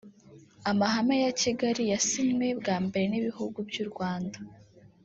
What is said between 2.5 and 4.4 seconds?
bwa mbere n’ibihugu by’u Rwanda